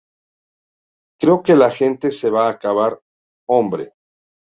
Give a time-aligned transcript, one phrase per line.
[1.19, 2.99] Creo que la gente se va a cavar,
[3.47, 3.91] hombre.